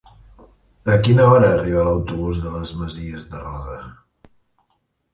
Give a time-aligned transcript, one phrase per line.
[0.93, 3.81] A quina hora arriba l'autobús de les Masies de Roda?